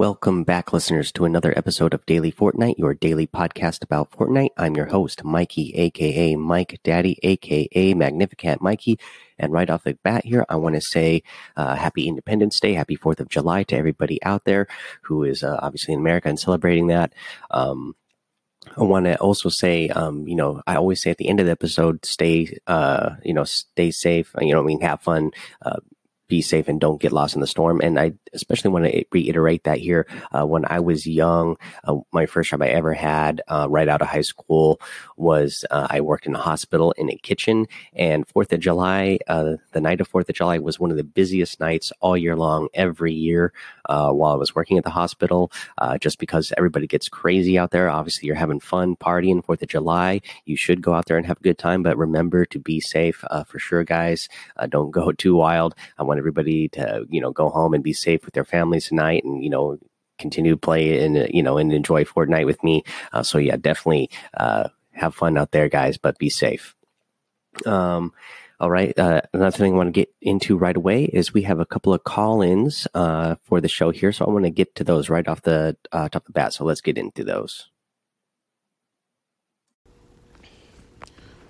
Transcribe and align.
Welcome 0.00 0.44
back, 0.44 0.72
listeners, 0.72 1.12
to 1.12 1.26
another 1.26 1.52
episode 1.58 1.92
of 1.92 2.06
Daily 2.06 2.32
Fortnite, 2.32 2.78
your 2.78 2.94
daily 2.94 3.26
podcast 3.26 3.84
about 3.84 4.10
Fortnite. 4.10 4.48
I'm 4.56 4.74
your 4.74 4.86
host, 4.86 5.24
Mikey, 5.24 5.74
aka 5.74 6.36
Mike 6.36 6.80
Daddy, 6.82 7.18
aka 7.22 7.92
Magnificent 7.92 8.62
Mikey. 8.62 8.98
And 9.38 9.52
right 9.52 9.68
off 9.68 9.84
the 9.84 9.98
bat 10.02 10.24
here, 10.24 10.46
I 10.48 10.56
want 10.56 10.76
to 10.76 10.80
say 10.80 11.22
uh, 11.54 11.74
Happy 11.74 12.08
Independence 12.08 12.58
Day, 12.60 12.72
Happy 12.72 12.96
Fourth 12.96 13.20
of 13.20 13.28
July 13.28 13.62
to 13.64 13.76
everybody 13.76 14.22
out 14.22 14.46
there 14.46 14.68
who 15.02 15.22
is 15.22 15.44
uh, 15.44 15.58
obviously 15.60 15.92
in 15.92 16.00
America 16.00 16.30
and 16.30 16.40
celebrating 16.40 16.86
that. 16.86 17.12
Um, 17.50 17.94
I 18.78 18.84
want 18.84 19.04
to 19.04 19.20
also 19.20 19.50
say, 19.50 19.90
um, 19.90 20.26
you 20.26 20.34
know, 20.34 20.62
I 20.66 20.76
always 20.76 21.02
say 21.02 21.10
at 21.10 21.18
the 21.18 21.28
end 21.28 21.40
of 21.40 21.46
the 21.46 21.52
episode, 21.52 22.06
stay, 22.06 22.56
uh, 22.66 23.16
you 23.22 23.34
know, 23.34 23.44
stay 23.44 23.90
safe. 23.90 24.34
You 24.40 24.54
know, 24.54 24.62
I 24.62 24.64
mean, 24.64 24.80
have 24.80 25.02
fun. 25.02 25.32
Uh, 25.60 25.80
be 26.30 26.40
safe 26.40 26.68
and 26.68 26.80
don't 26.80 27.02
get 27.02 27.12
lost 27.12 27.34
in 27.34 27.42
the 27.42 27.46
storm. 27.46 27.80
And 27.82 27.98
I 27.98 28.12
especially 28.32 28.70
want 28.70 28.86
to 28.86 29.04
reiterate 29.10 29.64
that 29.64 29.78
here. 29.78 30.06
Uh, 30.32 30.46
when 30.46 30.64
I 30.64 30.80
was 30.80 31.06
young, 31.06 31.56
uh, 31.84 31.96
my 32.12 32.24
first 32.24 32.50
job 32.50 32.62
I 32.62 32.68
ever 32.68 32.94
had 32.94 33.42
uh, 33.48 33.66
right 33.68 33.88
out 33.88 34.00
of 34.00 34.08
high 34.08 34.20
school 34.22 34.80
was 35.16 35.64
uh, 35.70 35.88
I 35.90 36.00
worked 36.00 36.26
in 36.26 36.34
a 36.34 36.38
hospital 36.38 36.92
in 36.92 37.10
a 37.10 37.16
kitchen. 37.16 37.66
And 37.92 38.26
Fourth 38.26 38.52
of 38.52 38.60
July, 38.60 39.18
uh, 39.26 39.56
the 39.72 39.80
night 39.80 40.00
of 40.00 40.08
Fourth 40.08 40.28
of 40.28 40.36
July 40.36 40.58
was 40.58 40.78
one 40.78 40.92
of 40.92 40.96
the 40.96 41.04
busiest 41.04 41.58
nights 41.60 41.92
all 42.00 42.16
year 42.16 42.36
long, 42.36 42.68
every 42.72 43.12
year 43.12 43.52
uh, 43.88 44.12
while 44.12 44.32
I 44.32 44.36
was 44.36 44.54
working 44.54 44.78
at 44.78 44.84
the 44.84 44.90
hospital, 44.90 45.50
just 46.00 46.18
because 46.18 46.52
everybody 46.56 46.86
gets 46.86 47.08
crazy 47.08 47.58
out 47.58 47.72
there. 47.72 47.90
Obviously, 47.90 48.28
you're 48.28 48.36
having 48.36 48.60
fun 48.60 48.94
partying 48.94 49.44
Fourth 49.44 49.62
of 49.62 49.68
July. 49.68 50.20
You 50.44 50.56
should 50.56 50.80
go 50.80 50.94
out 50.94 51.06
there 51.06 51.16
and 51.16 51.26
have 51.26 51.38
a 51.38 51.42
good 51.42 51.58
time, 51.58 51.82
but 51.82 51.98
remember 51.98 52.44
to 52.46 52.58
be 52.60 52.80
safe 52.80 53.24
for 53.46 53.58
sure, 53.58 53.82
guys. 53.82 54.28
don't 54.68 54.92
go 54.92 55.10
too 55.18 55.34
wild. 55.34 55.74
I 55.98 56.04
want 56.04 56.19
everybody 56.20 56.68
to 56.68 57.04
you 57.08 57.20
know 57.20 57.32
go 57.32 57.48
home 57.48 57.74
and 57.74 57.82
be 57.82 57.92
safe 57.92 58.24
with 58.24 58.34
their 58.34 58.44
families 58.44 58.86
tonight, 58.86 59.24
and 59.24 59.42
you 59.42 59.50
know 59.50 59.78
continue 60.18 60.52
to 60.52 60.58
play 60.58 61.04
and 61.04 61.28
you 61.34 61.42
know 61.42 61.58
and 61.58 61.72
enjoy 61.72 62.04
Fortnite 62.04 62.46
with 62.46 62.62
me. 62.62 62.84
Uh, 63.12 63.22
so 63.22 63.38
yeah, 63.38 63.56
definitely 63.56 64.10
uh, 64.34 64.68
have 64.92 65.14
fun 65.14 65.36
out 65.36 65.50
there, 65.50 65.68
guys, 65.68 65.98
but 65.98 66.18
be 66.18 66.30
safe. 66.30 66.76
Um, 67.66 68.12
all 68.60 68.70
right. 68.70 68.96
Uh, 68.98 69.22
another 69.32 69.56
thing 69.56 69.72
I 69.72 69.76
want 69.76 69.86
to 69.88 70.00
get 70.00 70.12
into 70.20 70.56
right 70.58 70.76
away 70.76 71.04
is 71.04 71.32
we 71.32 71.42
have 71.42 71.60
a 71.60 71.66
couple 71.66 71.94
of 71.94 72.04
call-ins 72.04 72.86
uh, 72.94 73.36
for 73.44 73.58
the 73.58 73.68
show 73.68 73.90
here, 73.90 74.12
so 74.12 74.26
I 74.26 74.30
want 74.30 74.44
to 74.44 74.50
get 74.50 74.74
to 74.74 74.84
those 74.84 75.08
right 75.08 75.26
off 75.26 75.40
the 75.42 75.76
uh, 75.92 76.10
top 76.10 76.22
of 76.22 76.26
the 76.26 76.32
bat. 76.32 76.52
So 76.52 76.64
let's 76.64 76.82
get 76.82 76.98
into 76.98 77.24
those. 77.24 77.70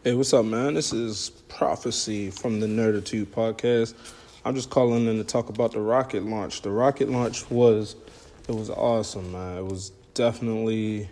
Hey, 0.05 0.15
what's 0.15 0.33
up, 0.33 0.47
man? 0.47 0.75
This 0.75 0.93
is 0.93 1.31
Prophecy 1.49 2.31
from 2.31 2.61
the 2.61 2.67
Nerditude 2.67 3.27
podcast. 3.27 3.95
I'm 4.45 4.55
just 4.55 4.71
calling 4.71 5.07
in 5.07 5.17
to 5.19 5.25
talk 5.25 5.49
about 5.51 5.73
the 5.73 5.81
rocket 5.81 6.25
launch. 6.25 6.63
The 6.63 6.71
rocket 6.71 7.11
launch 7.11 7.51
was 7.51 7.97
it 8.49 8.55
was 8.55 8.71
awesome, 8.71 9.33
man. 9.33 9.59
It 9.59 9.65
was 9.65 9.91
definitely 10.15 11.09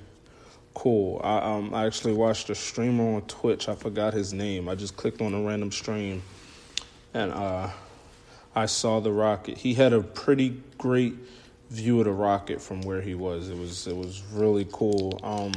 cool. 0.74 1.20
I 1.22 1.38
um 1.38 1.74
I 1.74 1.86
actually 1.86 2.14
watched 2.14 2.48
a 2.50 2.54
streamer 2.54 3.16
on 3.16 3.22
Twitch. 3.22 3.68
I 3.68 3.74
forgot 3.74 4.14
his 4.14 4.32
name. 4.32 4.68
I 4.68 4.74
just 4.74 4.96
clicked 4.96 5.20
on 5.20 5.34
a 5.34 5.42
random 5.42 5.72
stream 5.72 6.22
and 7.12 7.32
uh 7.32 7.70
I 8.54 8.66
saw 8.66 9.00
the 9.00 9.12
rocket. 9.12 9.58
He 9.58 9.74
had 9.74 9.92
a 9.92 10.00
pretty 10.00 10.60
great 10.78 11.14
view 11.70 11.98
of 11.98 12.06
the 12.06 12.12
rocket 12.12 12.62
from 12.62 12.80
where 12.80 13.02
he 13.02 13.14
was. 13.14 13.50
It 13.50 13.58
was 13.58 13.86
it 13.86 13.96
was 13.96 14.22
really 14.32 14.66
cool. 14.72 15.20
Um 15.22 15.52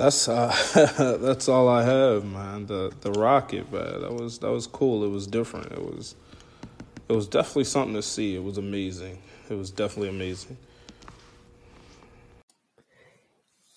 that's 0.00 0.28
uh, 0.28 1.18
that's 1.20 1.48
all 1.48 1.68
I 1.68 1.82
have, 1.84 2.24
man. 2.24 2.66
The 2.66 2.92
the 3.00 3.12
rocket, 3.12 3.70
man. 3.72 4.00
That 4.00 4.12
was 4.14 4.38
that 4.38 4.50
was 4.50 4.66
cool. 4.66 5.04
It 5.04 5.10
was 5.10 5.26
different. 5.26 5.72
It 5.72 5.82
was 5.82 6.14
it 7.08 7.12
was 7.12 7.26
definitely 7.26 7.64
something 7.64 7.94
to 7.94 8.02
see. 8.02 8.34
It 8.34 8.42
was 8.42 8.56
amazing. 8.56 9.18
It 9.48 9.54
was 9.54 9.70
definitely 9.70 10.08
amazing. 10.08 10.56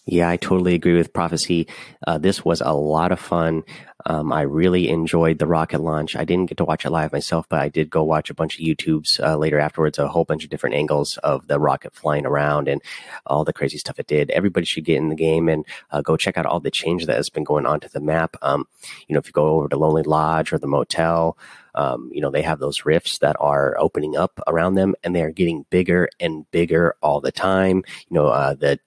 Yeah, 0.05 0.29
I 0.29 0.35
totally 0.35 0.75
agree 0.75 0.97
with 0.97 1.13
Prophecy. 1.13 1.65
Uh, 2.05 2.17
this 2.17 2.43
was 2.43 2.59
a 2.59 2.73
lot 2.73 3.13
of 3.13 3.21
fun. 3.21 3.63
Um, 4.05 4.33
I 4.33 4.41
really 4.41 4.89
enjoyed 4.89 5.39
the 5.39 5.47
rocket 5.47 5.79
launch. 5.79 6.17
I 6.17 6.25
didn't 6.25 6.47
get 6.47 6.57
to 6.57 6.65
watch 6.65 6.83
it 6.83 6.89
live 6.89 7.13
myself, 7.13 7.47
but 7.47 7.59
I 7.59 7.69
did 7.69 7.89
go 7.89 8.03
watch 8.03 8.29
a 8.29 8.33
bunch 8.33 8.59
of 8.59 8.65
YouTubes 8.65 9.21
uh, 9.21 9.37
later 9.37 9.59
afterwards, 9.59 9.97
a 9.97 10.09
whole 10.09 10.25
bunch 10.25 10.43
of 10.43 10.49
different 10.49 10.75
angles 10.75 11.17
of 11.23 11.47
the 11.47 11.57
rocket 11.57 11.95
flying 11.95 12.25
around 12.25 12.67
and 12.67 12.81
all 13.25 13.45
the 13.45 13.53
crazy 13.53 13.77
stuff 13.77 13.97
it 13.97 14.07
did. 14.07 14.29
Everybody 14.31 14.65
should 14.65 14.83
get 14.83 14.97
in 14.97 15.07
the 15.07 15.15
game 15.15 15.47
and 15.47 15.65
uh, 15.91 16.01
go 16.01 16.17
check 16.17 16.37
out 16.37 16.45
all 16.45 16.59
the 16.59 16.69
change 16.69 17.05
that 17.05 17.15
has 17.15 17.29
been 17.29 17.45
going 17.45 17.65
on 17.65 17.79
to 17.79 17.87
the 17.89 18.01
map. 18.01 18.35
Um, 18.41 18.65
you 19.07 19.13
know, 19.13 19.19
if 19.19 19.27
you 19.27 19.31
go 19.31 19.47
over 19.47 19.69
to 19.69 19.77
Lonely 19.77 20.03
Lodge 20.03 20.51
or 20.51 20.57
the 20.57 20.67
motel, 20.67 21.37
um, 21.75 22.09
you 22.11 22.19
know, 22.19 22.29
they 22.29 22.41
have 22.41 22.59
those 22.59 22.83
rifts 22.83 23.19
that 23.19 23.37
are 23.39 23.77
opening 23.79 24.17
up 24.17 24.41
around 24.47 24.75
them 24.75 24.95
and 25.01 25.15
they 25.15 25.21
are 25.21 25.31
getting 25.31 25.65
bigger 25.69 26.09
and 26.19 26.49
bigger 26.51 26.95
all 27.01 27.21
the 27.21 27.31
time. 27.31 27.83
You 28.09 28.15
know, 28.15 28.27
uh, 28.27 28.53
the 28.53 28.79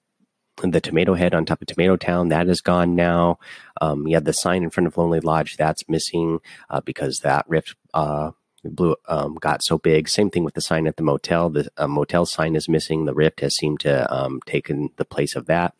the 0.63 0.81
tomato 0.81 1.15
head 1.15 1.35
on 1.35 1.45
top 1.45 1.61
of 1.61 1.69
Tomato 1.69 1.97
Town 1.97 2.29
that 2.29 2.49
is 2.49 2.61
gone 2.61 2.95
now. 2.95 3.39
Um, 3.81 4.07
you 4.07 4.15
have 4.15 4.25
the 4.25 4.33
sign 4.33 4.63
in 4.63 4.71
front 4.71 4.87
of 4.87 4.97
Lonely 4.97 5.21
Lodge 5.21 5.57
that's 5.57 5.89
missing 5.89 6.41
uh, 6.71 6.81
because 6.81 7.21
that 7.21 7.45
rift 7.49 7.77
uh, 7.93 8.31
blew 8.65 8.97
um, 9.07 9.35
got 9.35 9.63
so 9.63 9.79
big. 9.79 10.09
Same 10.09 10.31
thing 10.31 10.45
with 10.45 10.55
the 10.55 10.61
sign 10.61 10.87
at 10.87 10.97
the 10.97 11.03
motel. 11.03 11.51
The 11.51 11.69
uh, 11.77 11.87
motel 11.87 12.27
sign 12.27 12.57
is 12.57 12.69
missing. 12.69 13.05
The 13.05 13.15
rift 13.15 13.41
has 13.41 13.55
seemed 13.55 13.81
to 13.81 14.13
um, 14.13 14.41
taken 14.47 14.91
the 14.97 15.05
place 15.05 15.37
of 15.37 15.47
that. 15.47 15.75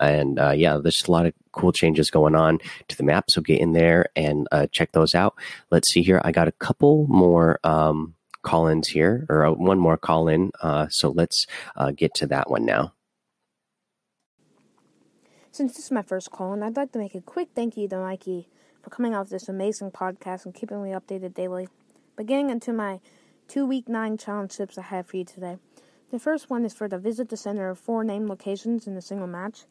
And 0.00 0.38
uh, 0.38 0.52
yeah, 0.52 0.78
there's 0.82 1.06
a 1.06 1.10
lot 1.10 1.26
of 1.26 1.32
cool 1.52 1.72
changes 1.72 2.10
going 2.10 2.34
on 2.34 2.58
to 2.88 2.96
the 2.96 3.02
map. 3.02 3.30
So 3.30 3.40
get 3.40 3.60
in 3.60 3.72
there 3.72 4.06
and 4.14 4.46
uh, 4.52 4.66
check 4.70 4.92
those 4.92 5.14
out. 5.14 5.34
Let's 5.70 5.90
see 5.90 6.02
here. 6.02 6.20
I 6.24 6.32
got 6.32 6.48
a 6.48 6.52
couple 6.52 7.06
more 7.08 7.58
um, 7.64 8.14
call-ins 8.42 8.88
here, 8.88 9.26
or 9.28 9.44
uh, 9.44 9.52
one 9.52 9.78
more 9.78 9.96
call-in. 9.96 10.52
so 10.90 11.10
let's 11.10 11.46
get 11.96 12.14
to 12.14 12.26
that 12.28 12.50
one 12.50 12.64
now. 12.64 12.92
Since 15.52 15.74
this 15.74 15.86
is 15.86 15.90
my 15.90 16.02
first 16.02 16.30
call, 16.30 16.52
and 16.52 16.62
I'd 16.64 16.76
like 16.76 16.92
to 16.92 16.98
make 16.98 17.16
a 17.16 17.20
quick 17.20 17.48
thank 17.56 17.76
you 17.76 17.88
to 17.88 17.98
Mikey 17.98 18.46
for 18.82 18.90
coming 18.90 19.14
out 19.14 19.22
with 19.22 19.30
this 19.30 19.48
amazing 19.48 19.90
podcast 19.90 20.44
and 20.44 20.54
keeping 20.54 20.80
me 20.80 20.90
updated 20.90 21.34
daily. 21.34 21.66
But 22.14 22.26
getting 22.26 22.50
into 22.50 22.72
my 22.72 23.00
two 23.48 23.66
week 23.66 23.88
nine 23.88 24.16
challenge 24.16 24.56
tips 24.56 24.78
I 24.78 24.82
have 24.82 25.08
for 25.08 25.16
you 25.16 25.24
today. 25.24 25.58
The 26.12 26.20
first 26.20 26.50
one 26.50 26.64
is 26.64 26.72
for 26.72 26.88
to 26.88 26.98
visit 26.98 27.30
the 27.30 27.36
center 27.36 27.68
of 27.68 27.80
four 27.80 28.04
named 28.04 28.28
locations 28.28 28.86
in 28.86 28.96
a 28.96 29.02
single 29.02 29.26
match. 29.26 29.64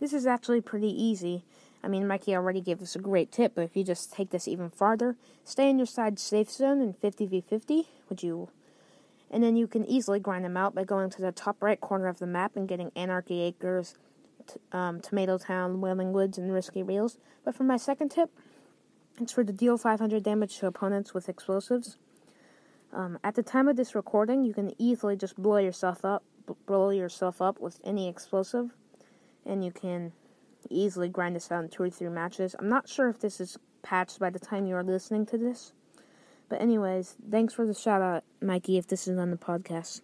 This 0.00 0.12
is 0.12 0.26
actually 0.26 0.60
pretty 0.60 0.90
easy. 0.90 1.44
I 1.82 1.88
mean, 1.88 2.06
Mikey 2.06 2.34
already 2.34 2.60
gave 2.60 2.82
us 2.82 2.94
a 2.94 2.98
great 2.98 3.32
tip, 3.32 3.54
but 3.54 3.64
if 3.64 3.74
you 3.74 3.84
just 3.84 4.12
take 4.12 4.30
this 4.30 4.46
even 4.46 4.68
farther, 4.68 5.16
stay 5.44 5.70
in 5.70 5.78
your 5.78 5.86
side 5.86 6.18
safe 6.18 6.50
zone 6.50 6.82
in 6.82 6.92
50v50, 6.92 7.86
would 8.10 8.22
you? 8.22 8.50
And 9.30 9.42
then 9.42 9.56
you 9.56 9.66
can 9.66 9.86
easily 9.86 10.20
grind 10.20 10.44
them 10.44 10.58
out 10.58 10.74
by 10.74 10.84
going 10.84 11.08
to 11.08 11.22
the 11.22 11.32
top 11.32 11.62
right 11.62 11.80
corner 11.80 12.08
of 12.08 12.18
the 12.18 12.26
map 12.26 12.54
and 12.54 12.68
getting 12.68 12.92
Anarchy 12.94 13.40
Acres, 13.40 13.94
um, 14.72 15.00
Tomato 15.00 15.38
Town, 15.38 15.80
Wailing 15.80 16.12
Woods, 16.12 16.38
and 16.38 16.52
Risky 16.52 16.82
Reels. 16.82 17.18
But 17.44 17.54
for 17.54 17.64
my 17.64 17.76
second 17.76 18.10
tip, 18.10 18.30
it's 19.20 19.32
for 19.32 19.44
to 19.44 19.52
deal 19.52 19.76
500 19.76 20.22
damage 20.22 20.58
to 20.58 20.66
opponents 20.66 21.14
with 21.14 21.28
explosives. 21.28 21.96
Um, 22.92 23.18
at 23.24 23.34
the 23.34 23.42
time 23.42 23.68
of 23.68 23.76
this 23.76 23.94
recording, 23.94 24.44
you 24.44 24.52
can 24.52 24.72
easily 24.78 25.16
just 25.16 25.36
blow 25.36 25.58
yourself 25.58 26.04
up, 26.04 26.24
blow 26.66 26.90
yourself 26.90 27.40
up 27.40 27.60
with 27.60 27.80
any 27.84 28.08
explosive, 28.08 28.70
and 29.46 29.64
you 29.64 29.72
can 29.72 30.12
easily 30.70 31.08
grind 31.08 31.36
this 31.36 31.50
out 31.50 31.64
in 31.64 31.70
two 31.70 31.84
or 31.84 31.90
three 31.90 32.08
matches. 32.08 32.54
I'm 32.58 32.68
not 32.68 32.88
sure 32.88 33.08
if 33.08 33.20
this 33.20 33.40
is 33.40 33.58
patched 33.82 34.18
by 34.18 34.30
the 34.30 34.38
time 34.38 34.66
you 34.66 34.76
are 34.76 34.84
listening 34.84 35.26
to 35.26 35.38
this, 35.38 35.72
but 36.48 36.60
anyways, 36.60 37.16
thanks 37.30 37.54
for 37.54 37.66
the 37.66 37.74
shout 37.74 38.02
out, 38.02 38.24
Mikey. 38.40 38.76
If 38.76 38.86
this 38.86 39.08
is 39.08 39.18
on 39.18 39.30
the 39.30 39.38
podcast. 39.38 40.02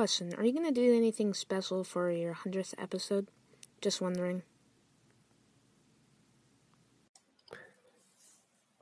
Question 0.00 0.32
Are 0.38 0.46
you 0.46 0.54
going 0.54 0.64
to 0.64 0.72
do 0.72 0.96
anything 0.96 1.34
special 1.34 1.84
for 1.84 2.10
your 2.10 2.32
100th 2.32 2.72
episode? 2.78 3.28
Just 3.82 4.00
wondering. 4.00 4.42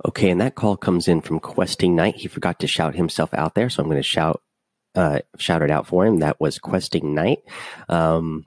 Okay, 0.06 0.30
and 0.30 0.40
that 0.40 0.54
call 0.54 0.76
comes 0.76 1.08
in 1.08 1.20
from 1.20 1.40
Questing 1.40 1.96
Knight. 1.96 2.14
He 2.14 2.28
forgot 2.28 2.60
to 2.60 2.68
shout 2.68 2.94
himself 2.94 3.34
out 3.34 3.56
there, 3.56 3.69
so 3.69 3.82
I'm 3.82 3.88
going 3.88 3.96
to 3.96 4.02
shout 4.04 4.43
uh, 4.94 5.19
shout 5.38 5.62
it 5.62 5.72
out 5.72 5.88
for 5.88 6.06
him. 6.06 6.20
That 6.20 6.40
was 6.40 6.60
Questing 6.60 7.12
Knight. 7.16 7.40
Um, 7.88 8.44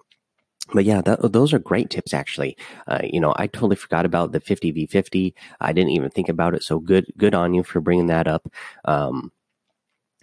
but 0.73 0.85
yeah, 0.85 1.01
that, 1.01 1.33
those 1.33 1.51
are 1.51 1.59
great 1.59 1.89
tips. 1.89 2.13
Actually, 2.13 2.55
uh, 2.87 3.01
you 3.03 3.19
know, 3.19 3.33
I 3.35 3.47
totally 3.47 3.75
forgot 3.75 4.05
about 4.05 4.31
the 4.31 4.39
50 4.39 4.71
v 4.71 4.85
50. 4.85 5.35
I 5.59 5.73
didn't 5.73 5.91
even 5.91 6.09
think 6.09 6.29
about 6.29 6.55
it. 6.55 6.63
So 6.63 6.79
good, 6.79 7.11
good 7.17 7.35
on 7.35 7.53
you 7.53 7.63
for 7.63 7.81
bringing 7.81 8.07
that 8.07 8.29
up. 8.29 8.49
Um, 8.85 9.33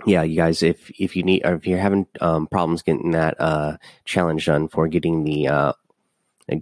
yeah, 0.07 0.23
you 0.23 0.37
guys, 0.37 0.63
if 0.63 0.91
if 0.99 1.17
you 1.17 1.23
need, 1.23 1.43
if 1.45 1.67
you're 1.67 1.79
having 1.79 2.07
um, 2.21 2.47
problems 2.47 2.83
getting 2.83 3.13
that 3.13 3.41
uh, 3.41 3.77
challenge 4.05 4.47
done 4.47 4.69
for 4.69 4.87
getting 4.87 5.25
the 5.25 5.49
uh, 5.49 5.73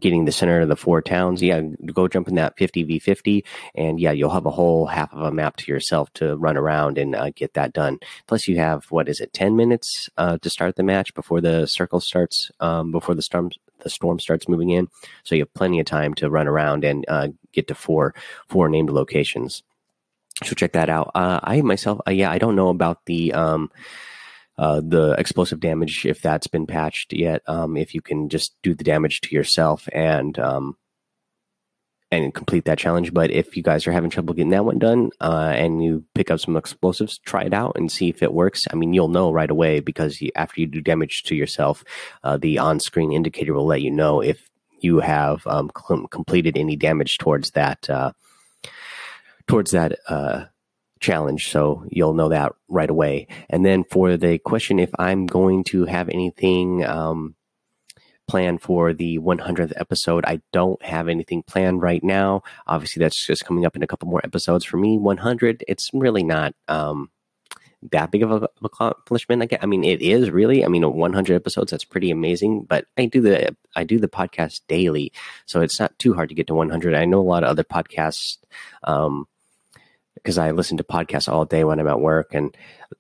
getting 0.00 0.25
the 0.25 0.33
center 0.33 0.62
of 0.62 0.69
the 0.69 0.77
four 0.77 1.03
towns, 1.03 1.43
yeah, 1.43 1.61
go 1.93 2.09
jump 2.09 2.29
in 2.29 2.35
that 2.37 2.56
50 2.56 2.83
v 2.85 2.99
50, 2.99 3.44
and 3.75 4.00
yeah, 4.00 4.12
you'll 4.12 4.31
have 4.31 4.47
a 4.47 4.50
whole 4.50 4.87
half 4.87 5.12
of 5.12 5.21
a 5.21 5.31
map 5.31 5.56
to 5.56 5.71
yourself 5.71 6.12
to 6.15 6.37
run 6.37 6.56
around 6.56 6.99
and 6.99 7.15
uh, 7.15 7.31
get 7.31 7.55
that 7.55 7.73
done. 7.73 7.99
Plus, 8.27 8.49
you 8.49 8.56
have 8.56 8.87
what 8.87 9.09
is 9.09 9.21
it, 9.21 9.33
10 9.33 9.55
minutes 9.55 10.09
uh, 10.17 10.38
to 10.38 10.50
start 10.50 10.77
the 10.77 10.83
match 10.83 11.15
before 11.15 11.41
the 11.41 11.67
circle 11.67 12.00
starts, 12.00 12.50
um, 12.61 12.91
before 12.91 13.15
the 13.15 13.23
storm 13.23 13.50
the 13.81 13.91
storm 13.91 14.19
starts 14.19 14.49
moving 14.49 14.71
in, 14.71 14.88
so 15.25 15.35
you 15.35 15.43
have 15.43 15.55
plenty 15.55 15.79
of 15.79 15.87
time 15.87 16.15
to 16.15 16.31
run 16.31 16.49
around 16.49 16.85
and 16.85 17.05
uh, 17.09 17.29
get 17.53 17.69
to 17.69 17.75
four 17.75 18.15
four 18.49 18.69
named 18.71 18.91
locations. 18.91 19.62
So 20.44 20.55
check 20.55 20.73
that 20.73 20.91
out. 20.91 21.12
Uh, 21.15 21.41
I 21.43 21.61
myself, 21.62 22.00
uh, 22.06 22.11
yeah, 22.11 22.31
I 22.31 22.38
don't 22.38 22.56
know 22.56 22.69
about 22.69 23.05
the 23.06 23.33
um, 23.33 23.71
uh, 24.59 24.81
the 24.81 25.15
explosive 25.19 25.61
damage 25.61 26.05
if 26.06 26.21
that's 26.21 26.47
been 26.47 26.67
patched 26.67 27.12
yet. 27.12 27.43
Um, 27.47 27.77
if 27.77 27.94
you 27.94 28.00
can 28.00 28.29
just 28.29 28.55
do 28.62 28.75
the 28.75 28.85
damage 28.85 29.21
to 29.23 29.35
yourself 29.35 29.88
and 29.93 30.38
um, 30.38 30.77
and 32.11 32.35
complete 32.35 32.65
that 32.67 32.79
challenge. 32.79 33.12
But 33.12 33.31
if 33.31 33.56
you 33.56 33.62
guys 33.62 33.87
are 33.87 33.93
having 33.93 34.11
trouble 34.11 34.35
getting 34.35 34.50
that 34.50 34.65
one 34.65 34.79
done 34.79 35.11
uh, 35.21 35.53
and 35.55 35.83
you 35.83 36.05
pick 36.15 36.31
up 36.31 36.41
some 36.41 36.56
explosives, 36.56 37.19
try 37.19 37.44
it 37.44 37.55
out 37.55 37.73
and 37.77 37.91
see 37.91 38.09
if 38.09 38.23
it 38.23 38.33
works. 38.33 38.67
I 38.71 38.77
mean, 38.77 38.93
you'll 38.93 39.09
know 39.09 39.33
right 39.33 39.50
away 39.50 39.81
because 39.81 40.21
you, 40.21 40.31
after 40.37 40.61
you 40.61 40.67
do 40.67 40.81
damage 40.81 41.25
to 41.25 41.35
yourself, 41.35 41.83
uh, 42.23 42.37
the 42.37 42.59
on 42.59 42.81
screen 42.81 43.12
indicator 43.12 43.55
will 43.55 43.67
let 43.67 43.83
you 43.83 43.91
know 43.91 44.21
if 44.21 44.49
you 44.81 45.00
have 45.00 45.47
um, 45.47 45.71
cl- 45.77 46.06
completed 46.09 46.56
any 46.56 46.77
damage 46.77 47.19
towards 47.19 47.53
that 47.53 47.88
uh, 47.91 48.12
towards 49.46 49.70
that 49.72 49.98
uh, 50.08 50.46
challenge. 51.00 51.50
So 51.50 51.84
you'll 51.88 52.14
know 52.14 52.28
that 52.28 52.52
right 52.69 52.90
away. 52.90 53.28
And 53.48 53.64
then 53.64 53.84
for 53.84 54.16
the 54.16 54.38
question, 54.38 54.78
if 54.78 54.90
I'm 54.98 55.26
going 55.26 55.64
to 55.64 55.84
have 55.84 56.08
anything 56.08 56.84
um, 56.84 57.34
planned 58.26 58.62
for 58.62 58.93
the 58.93 59.19
100th 59.19 59.72
episode, 59.76 60.25
I 60.26 60.40
don't 60.52 60.82
have 60.82 61.08
anything 61.08 61.43
planned 61.43 61.82
right 61.82 62.02
now. 62.02 62.43
Obviously, 62.66 63.00
that's 63.00 63.26
just 63.26 63.44
coming 63.44 63.64
up 63.64 63.76
in 63.76 63.82
a 63.82 63.87
couple 63.87 64.08
more 64.08 64.25
episodes 64.25 64.64
for 64.64 64.78
me. 64.78 64.98
100, 64.98 65.64
it's 65.69 65.90
really 65.92 66.25
not. 66.25 66.54
Um, 66.69 67.10
that 67.92 68.10
big 68.10 68.22
of 68.22 68.42
a 68.42 68.49
accomplishment. 68.64 69.42
I, 69.42 69.58
I 69.62 69.66
mean, 69.66 69.84
it 69.84 70.02
is 70.02 70.31
really. 70.31 70.64
I 70.64 70.69
mean, 70.69 70.82
100 70.82 71.34
episodes. 71.34 71.70
That's 71.70 71.84
pretty 71.84 72.10
amazing. 72.10 72.64
But 72.64 72.87
I 72.96 73.06
do 73.06 73.20
the 73.20 73.54
I 73.76 73.84
do 73.84 73.99
the 73.99 74.08
podcast 74.08 74.62
daily, 74.66 75.12
so 75.44 75.60
it's 75.60 75.78
not 75.78 75.96
too 75.99 76.14
hard 76.14 76.31
to 76.31 76.34
get 76.34 76.46
to 76.49 76.54
100. 76.54 76.94
I 76.94 77.04
know 77.04 77.20
a 77.20 77.22
lot 77.22 77.44
of 77.44 77.50
other 77.50 77.64
podcasts. 77.64 78.38
Um, 78.84 79.28
because 80.16 80.38
I 80.38 80.50
listen 80.50 80.76
to 80.78 80.84
podcasts 80.84 81.32
all 81.32 81.44
day 81.44 81.62
when 81.64 81.78
I'm 81.78 81.88
at 81.88 82.00
work, 82.00 82.34
and 82.34 82.56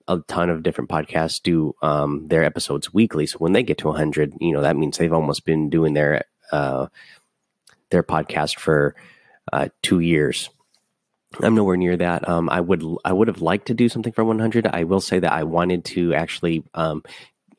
a 0.06 0.18
ton 0.28 0.50
of 0.50 0.62
different 0.62 0.90
podcasts 0.90 1.42
do 1.42 1.74
um, 1.82 2.28
their 2.28 2.44
episodes 2.44 2.94
weekly. 2.94 3.26
So 3.26 3.38
when 3.38 3.52
they 3.52 3.62
get 3.62 3.78
to 3.78 3.88
100, 3.88 4.34
you 4.40 4.52
know 4.52 4.62
that 4.62 4.76
means 4.76 4.96
they've 4.98 5.12
almost 5.12 5.44
been 5.44 5.68
doing 5.68 5.94
their 5.94 6.24
uh, 6.52 6.86
their 7.90 8.02
podcast 8.02 8.58
for 8.58 8.94
uh, 9.52 9.68
two 9.82 10.00
years. 10.00 10.50
I'm 11.40 11.54
nowhere 11.54 11.76
near 11.76 11.96
that. 11.96 12.28
Um, 12.28 12.48
I 12.48 12.60
would 12.60 12.82
I 13.04 13.12
would 13.12 13.28
have 13.28 13.42
liked 13.42 13.66
to 13.66 13.74
do 13.74 13.88
something 13.88 14.12
for 14.12 14.24
100. 14.24 14.66
I 14.66 14.84
will 14.84 15.00
say 15.00 15.18
that 15.18 15.32
I 15.32 15.44
wanted 15.44 15.84
to 15.86 16.14
actually 16.14 16.64
um, 16.74 17.02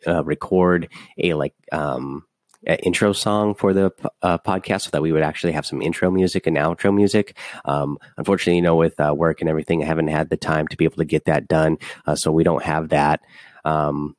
uh, 0.07 0.23
record 0.23 0.89
a 1.17 1.33
like 1.33 1.53
um, 1.71 2.25
intro 2.65 3.13
song 3.13 3.53
for 3.53 3.73
the 3.73 3.91
uh, 4.21 4.37
podcast 4.39 4.81
so 4.83 4.89
that 4.91 5.01
we 5.01 5.11
would 5.11 5.23
actually 5.23 5.53
have 5.53 5.65
some 5.65 5.81
intro 5.81 6.09
music 6.11 6.47
and 6.47 6.57
outro 6.57 6.93
music. 6.93 7.37
Um, 7.65 7.97
unfortunately, 8.17 8.57
you 8.57 8.61
know, 8.61 8.75
with 8.75 8.99
uh, 8.99 9.13
work 9.15 9.41
and 9.41 9.49
everything, 9.49 9.83
I 9.83 9.85
haven't 9.85 10.07
had 10.07 10.29
the 10.29 10.37
time 10.37 10.67
to 10.69 10.77
be 10.77 10.85
able 10.85 10.97
to 10.97 11.05
get 11.05 11.25
that 11.25 11.47
done. 11.47 11.77
Uh, 12.05 12.15
so 12.15 12.31
we 12.31 12.43
don't 12.43 12.63
have 12.63 12.89
that. 12.89 13.21
Um, 13.65 14.15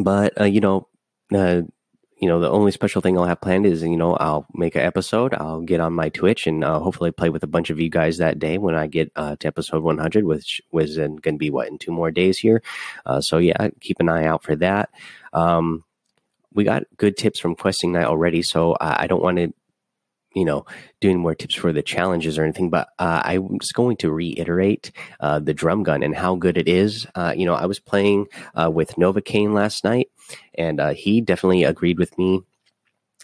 but, 0.00 0.38
uh, 0.40 0.44
you 0.44 0.60
know, 0.60 0.88
uh, 1.34 1.62
you 2.20 2.28
know, 2.28 2.40
the 2.40 2.50
only 2.50 2.72
special 2.72 3.00
thing 3.00 3.16
I'll 3.16 3.24
have 3.24 3.40
planned 3.40 3.64
is, 3.64 3.82
you 3.82 3.96
know, 3.96 4.16
I'll 4.16 4.44
make 4.52 4.74
an 4.74 4.82
episode. 4.82 5.34
I'll 5.34 5.60
get 5.60 5.80
on 5.80 5.92
my 5.92 6.08
Twitch 6.08 6.48
and 6.48 6.64
uh, 6.64 6.80
hopefully 6.80 7.12
play 7.12 7.30
with 7.30 7.44
a 7.44 7.48
bunch 7.48 7.70
of 7.70 7.78
you 7.78 7.88
guys 7.88 8.18
that 8.18 8.40
day 8.40 8.58
when 8.58 8.74
I 8.74 8.88
get 8.88 9.12
uh, 9.14 9.36
to 9.36 9.46
episode 9.46 9.84
100, 9.84 10.24
which 10.24 10.60
was 10.72 10.96
going 10.96 11.20
to 11.22 11.32
be 11.38 11.50
what 11.50 11.68
in 11.68 11.78
two 11.78 11.92
more 11.92 12.10
days 12.10 12.38
here. 12.38 12.60
Uh, 13.06 13.20
so 13.20 13.38
yeah, 13.38 13.68
keep 13.80 14.00
an 14.00 14.08
eye 14.08 14.24
out 14.24 14.42
for 14.42 14.56
that. 14.56 14.90
Um, 15.32 15.84
we 16.58 16.64
got 16.64 16.82
good 16.96 17.16
tips 17.16 17.38
from 17.38 17.54
Questing 17.54 17.92
Knight 17.92 18.06
already, 18.06 18.42
so 18.42 18.76
I 18.80 19.06
don't 19.06 19.22
want 19.22 19.36
to, 19.36 19.54
you 20.34 20.44
know, 20.44 20.66
do 21.00 21.08
any 21.08 21.16
more 21.16 21.36
tips 21.36 21.54
for 21.54 21.72
the 21.72 21.84
challenges 21.84 22.36
or 22.36 22.42
anything. 22.42 22.68
But 22.68 22.88
uh, 22.98 23.22
I'm 23.24 23.60
just 23.60 23.74
going 23.74 23.96
to 23.98 24.10
reiterate 24.10 24.90
uh, 25.20 25.38
the 25.38 25.54
drum 25.54 25.84
gun 25.84 26.02
and 26.02 26.16
how 26.16 26.34
good 26.34 26.58
it 26.58 26.66
is. 26.66 27.06
Uh, 27.14 27.32
you 27.36 27.46
know, 27.46 27.54
I 27.54 27.66
was 27.66 27.78
playing 27.78 28.26
uh, 28.56 28.72
with 28.72 28.96
Novocaine 28.96 29.54
last 29.54 29.84
night, 29.84 30.08
and 30.56 30.80
uh, 30.80 30.94
he 30.94 31.20
definitely 31.20 31.62
agreed 31.62 31.96
with 31.96 32.18
me 32.18 32.42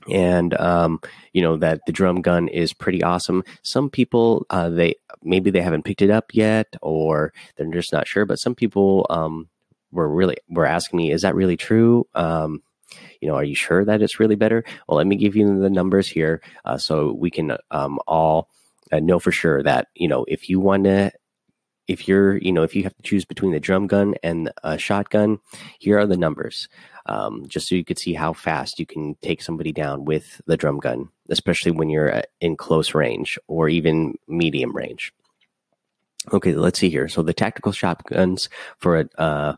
and 0.09 0.55
um, 0.61 1.01
you 1.33 1.43
know 1.43 1.57
that 1.57 1.81
the 1.87 1.93
drum 1.93 2.23
gun 2.23 2.47
is 2.47 2.73
pretty 2.73 3.03
awesome. 3.03 3.43
Some 3.63 3.91
people 3.91 4.47
uh, 4.49 4.69
they 4.69 4.95
maybe 5.25 5.51
they 5.51 5.61
haven't 5.61 5.85
picked 5.85 6.03
it 6.03 6.11
up 6.11 6.35
yet, 6.35 6.77
or 6.83 7.33
they're 7.57 7.67
just 7.73 7.93
not 7.93 8.07
sure. 8.07 8.27
But 8.27 8.39
some 8.39 8.55
people 8.55 9.07
um, 9.11 9.49
were 9.91 10.09
really 10.09 10.37
were 10.49 10.67
asking 10.67 10.99
me, 10.99 11.11
"Is 11.11 11.23
that 11.23 11.35
really 11.35 11.57
true?" 11.57 12.07
Um, 12.15 12.63
you 13.21 13.29
know, 13.29 13.35
are 13.35 13.45
you 13.45 13.55
sure 13.55 13.85
that 13.85 14.03
it's 14.03 14.21
really 14.21 14.37
better? 14.37 14.65
Well, 14.89 14.99
let 14.99 15.07
me 15.07 15.17
give 15.17 15.37
you 15.37 15.59
the 15.61 15.71
numbers 15.71 16.09
here 16.09 16.43
uh, 16.65 16.79
so 16.79 17.13
we 17.13 17.31
can 17.31 17.57
um, 17.71 17.99
all 18.07 18.49
uh, 18.93 19.01
know 19.01 19.19
for 19.19 19.33
sure 19.33 19.63
that, 19.63 19.89
you 19.95 20.09
know, 20.09 20.25
if 20.29 20.49
you 20.49 20.61
want 20.61 20.85
to, 20.85 21.13
if 21.87 22.09
you're, 22.09 22.39
you 22.39 22.53
know, 22.53 22.63
if 22.63 22.75
you 22.75 22.83
have 22.83 22.97
to 22.97 23.03
choose 23.03 23.25
between 23.25 23.53
the 23.53 23.61
drum 23.61 23.87
gun 23.87 24.15
and 24.23 24.51
a 24.63 24.79
shotgun, 24.79 25.39
here 25.79 25.99
are 25.99 26.07
the 26.07 26.17
numbers. 26.17 26.69
Um, 27.07 27.45
just 27.47 27.69
so 27.69 27.75
you 27.75 27.85
could 27.85 27.99
see 27.99 28.15
how 28.15 28.33
fast 28.33 28.79
you 28.79 28.87
can 28.87 29.17
take 29.21 29.43
somebody 29.43 29.73
down 29.73 30.07
with 30.07 30.41
the 30.47 30.57
drum 30.57 30.79
gun, 30.79 31.11
especially 31.29 31.73
when 31.73 31.91
you're 31.91 32.15
uh, 32.15 32.23
in 32.41 32.57
close 32.57 32.95
range 32.95 33.39
or 33.47 33.69
even 33.69 34.15
medium 34.27 34.75
range. 34.75 35.13
Okay, 36.33 36.55
let's 36.55 36.79
see 36.79 36.89
here. 36.89 37.07
So 37.09 37.23
the 37.23 37.35
tactical 37.35 37.73
shotguns 37.73 38.49
for 38.79 39.01
a 39.01 39.21
uh, 39.21 39.57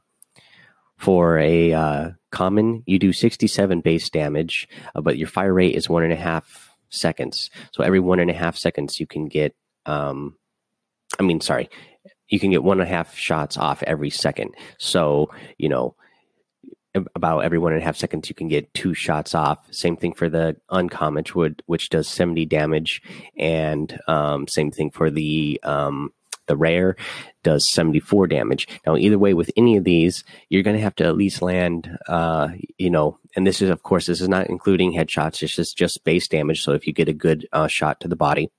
for 0.96 1.38
a 1.38 1.72
uh, 1.72 2.10
common, 2.31 2.82
you 2.87 2.98
do 2.98 3.12
67 3.12 3.81
base 3.81 4.10
damage, 4.10 4.69
uh, 4.94 5.00
but 5.00 5.19
your 5.19 5.28
fire 5.28 5.52
rate 5.52 5.75
is 5.75 5.88
one 5.88 6.02
and 6.02 6.12
a 6.12 6.16
half 6.16 6.70
seconds. 6.88 7.50
So 7.72 7.82
every 7.82 8.00
one 8.00 8.20
and 8.20 8.31
a 8.31 8.34
half 8.34 8.56
seconds, 8.56 8.98
you 8.98 9.06
can 9.06 9.26
get, 9.26 9.54
um, 9.84 10.37
I 11.19 11.22
mean, 11.22 11.40
sorry, 11.40 11.69
you 12.28 12.40
can 12.40 12.50
get 12.50 12.64
one 12.64 12.81
and 12.81 12.88
a 12.88 12.93
half 12.93 13.16
shots 13.16 13.56
off 13.56 13.82
every 13.82 14.10
second. 14.10 14.54
So, 14.78 15.31
you 15.58 15.69
know, 15.69 15.94
about 17.14 17.40
every 17.40 17.58
one 17.58 17.72
and 17.72 17.82
a 17.82 17.84
half 17.84 17.96
seconds, 17.96 18.28
you 18.28 18.34
can 18.34 18.49
get 18.49 18.72
two 18.72 18.94
shots 18.94 19.34
off. 19.34 19.58
Same 19.70 19.96
thing 19.96 20.14
for 20.14 20.28
the 20.28 20.56
uncommon, 20.70 21.25
which, 21.34 21.54
which 21.66 21.88
does 21.90 22.08
70 22.08 22.46
damage. 22.46 23.02
And 23.37 23.99
um, 24.08 24.49
same 24.49 24.70
thing 24.70 24.90
for 24.90 25.10
the 25.10 25.60
um, 25.62 26.12
the 26.46 26.56
rare 26.56 26.96
does 27.43 27.69
74 27.69 28.26
damage. 28.26 28.69
Now, 28.87 28.96
either 28.96 29.19
way, 29.19 29.34
with 29.34 29.50
any 29.56 29.76
of 29.76 29.84
these, 29.84 30.25
you're 30.48 30.62
going 30.62 30.76
to 30.76 30.82
have 30.82 30.94
to 30.96 31.04
at 31.04 31.16
least 31.16 31.43
land, 31.43 31.98
uh, 32.08 32.48
you 32.78 32.90
know, 32.90 33.19
and 33.34 33.46
this 33.46 33.62
is, 33.62 33.70
of 33.70 33.82
course, 33.82 34.06
this 34.06 34.20
is 34.20 34.28
not 34.28 34.48
including 34.48 34.93
headshots. 34.93 35.43
It's 35.43 35.54
just, 35.54 35.76
just 35.76 36.04
base 36.04 36.28
damage. 36.28 36.62
So 36.62 36.72
if 36.72 36.87
you 36.87 36.93
get 36.93 37.08
a 37.08 37.14
good 37.14 37.46
uh, 37.52 37.69
shot 37.69 38.00
to 38.00 38.08
the 38.08 38.16
body, 38.16 38.50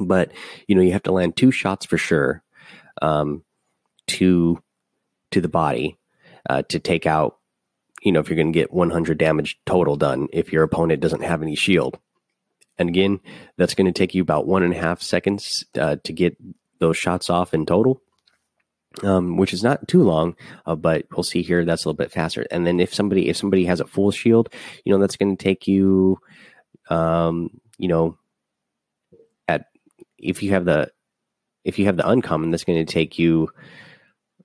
but, 0.00 0.32
you 0.66 0.74
know, 0.74 0.82
you 0.82 0.92
have 0.92 1.02
to 1.04 1.12
land 1.12 1.36
two 1.36 1.50
shots 1.50 1.86
for 1.86 1.98
sure 1.98 2.42
um, 3.02 3.44
to, 4.08 4.62
to 5.30 5.40
the 5.40 5.48
body 5.48 5.98
uh, 6.48 6.62
to 6.68 6.78
take 6.78 7.06
out, 7.06 7.38
you 8.02 8.12
know, 8.12 8.20
if 8.20 8.28
you're 8.28 8.36
going 8.36 8.52
to 8.52 8.58
get 8.58 8.72
100 8.72 9.18
damage 9.18 9.58
total 9.66 9.96
done 9.96 10.28
if 10.32 10.52
your 10.52 10.62
opponent 10.62 11.00
doesn't 11.00 11.24
have 11.24 11.42
any 11.42 11.56
shield. 11.56 11.98
And 12.78 12.88
again, 12.88 13.20
that's 13.56 13.74
going 13.74 13.86
to 13.86 13.98
take 13.98 14.14
you 14.14 14.22
about 14.22 14.46
one 14.46 14.62
and 14.62 14.72
a 14.72 14.78
half 14.78 15.02
seconds 15.02 15.64
uh, 15.76 15.96
to 16.04 16.12
get 16.12 16.36
those 16.78 16.96
shots 16.96 17.30
off 17.30 17.54
in 17.54 17.66
total. 17.66 18.02
Um, 19.02 19.36
which 19.36 19.52
is 19.52 19.62
not 19.62 19.86
too 19.86 20.02
long, 20.02 20.34
uh, 20.64 20.74
but 20.74 21.04
we'll 21.12 21.22
see 21.22 21.42
here 21.42 21.64
that's 21.64 21.84
a 21.84 21.88
little 21.88 21.96
bit 21.96 22.10
faster. 22.10 22.46
And 22.50 22.66
then 22.66 22.80
if 22.80 22.92
somebody 22.92 23.28
if 23.28 23.36
somebody 23.36 23.66
has 23.66 23.80
a 23.80 23.86
full 23.86 24.10
shield, 24.10 24.48
you 24.82 24.90
know 24.90 24.98
that's 24.98 25.16
going 25.16 25.36
to 25.36 25.44
take 25.44 25.68
you, 25.68 26.18
um, 26.88 27.50
you 27.76 27.86
know, 27.86 28.16
at 29.46 29.66
if 30.16 30.42
you 30.42 30.52
have 30.52 30.64
the 30.64 30.90
if 31.64 31.78
you 31.78 31.84
have 31.84 31.98
the 31.98 32.08
uncommon, 32.08 32.50
that's 32.50 32.64
going 32.64 32.84
to 32.84 32.92
take 32.92 33.18
you 33.18 33.50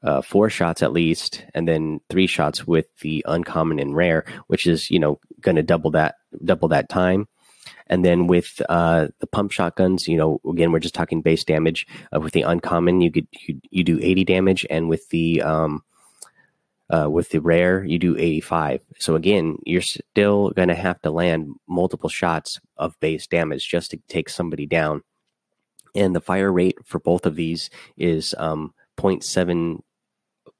uh, 0.03 0.21
four 0.21 0.49
shots 0.49 0.83
at 0.83 0.91
least, 0.91 1.45
and 1.53 1.67
then 1.67 2.01
three 2.09 2.27
shots 2.27 2.67
with 2.67 2.87
the 3.01 3.23
uncommon 3.27 3.79
and 3.79 3.95
rare, 3.95 4.25
which 4.47 4.67
is 4.67 4.91
you 4.91 4.99
know 4.99 5.19
going 5.39 5.55
to 5.55 5.63
double 5.63 5.91
that 5.91 6.15
double 6.43 6.67
that 6.67 6.89
time. 6.89 7.27
And 7.87 8.03
then 8.03 8.27
with 8.27 8.61
uh, 8.69 9.07
the 9.19 9.27
pump 9.27 9.51
shotguns, 9.51 10.07
you 10.07 10.17
know, 10.17 10.39
again, 10.49 10.71
we're 10.71 10.79
just 10.79 10.95
talking 10.95 11.21
base 11.21 11.43
damage. 11.43 11.87
Uh, 12.15 12.19
with 12.19 12.33
the 12.33 12.43
uncommon, 12.43 13.01
you 13.01 13.09
get 13.09 13.27
you, 13.47 13.59
you 13.69 13.83
do 13.83 13.99
80 14.01 14.23
damage, 14.25 14.65
and 14.69 14.89
with 14.89 15.09
the 15.09 15.41
um, 15.41 15.83
uh, 16.89 17.09
with 17.09 17.29
the 17.29 17.39
rare, 17.39 17.83
you 17.83 17.97
do 17.97 18.17
85. 18.17 18.81
So 18.99 19.15
again, 19.15 19.57
you're 19.65 19.81
still 19.81 20.51
going 20.51 20.67
to 20.67 20.75
have 20.75 21.01
to 21.01 21.11
land 21.11 21.55
multiple 21.67 22.09
shots 22.09 22.59
of 22.77 22.99
base 22.99 23.25
damage 23.27 23.67
just 23.67 23.91
to 23.91 23.97
take 24.07 24.29
somebody 24.29 24.65
down. 24.65 25.01
And 25.95 26.15
the 26.15 26.21
fire 26.21 26.51
rate 26.51 26.77
for 26.85 26.99
both 26.99 27.25
of 27.25 27.35
these 27.35 27.69
is 27.97 28.35
um, 28.37 28.73
0.7 28.97 29.79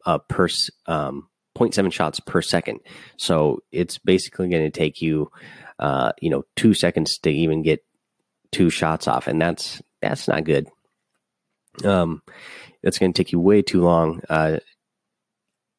uh, 0.05 0.17
per 0.19 0.47
um, 0.87 1.29
0.7 1.55 1.91
shots 1.91 2.19
per 2.19 2.41
second. 2.41 2.79
So 3.17 3.61
it's 3.71 3.97
basically 3.99 4.49
going 4.49 4.63
to 4.63 4.71
take 4.71 5.01
you 5.01 5.31
uh, 5.79 6.11
you 6.21 6.29
know, 6.29 6.43
two 6.55 6.73
seconds 6.73 7.17
to 7.19 7.29
even 7.29 7.61
get 7.61 7.83
two 8.51 8.69
shots 8.69 9.07
off, 9.07 9.27
and 9.27 9.41
that's 9.41 9.81
that's 10.01 10.27
not 10.27 10.43
good. 10.43 10.67
Um, 11.83 12.21
that's 12.81 12.99
going 12.99 13.13
to 13.13 13.17
take 13.17 13.31
you 13.31 13.39
way 13.39 13.61
too 13.61 13.81
long. 13.81 14.21
Uh, 14.29 14.59